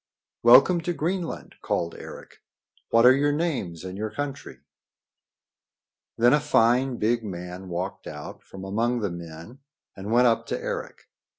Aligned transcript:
"Welcome 0.41 0.81
to 0.81 0.93
Greenland!" 0.93 1.57
called 1.61 1.93
Eric. 1.93 2.39
"What 2.89 3.05
are 3.05 3.13
your 3.15 3.31
names 3.31 3.83
and 3.83 3.99
your 3.99 4.09
country?" 4.09 4.61
Then 6.17 6.33
a 6.33 6.39
fine, 6.39 6.97
big 6.97 7.23
man 7.23 7.69
walked 7.69 8.07
out 8.07 8.41
from 8.41 8.63
among 8.65 9.01
the 9.01 9.11
men 9.11 9.59
and 9.95 10.11
went 10.11 10.25
up 10.25 10.47
to 10.47 10.59
Eric. 10.59 11.03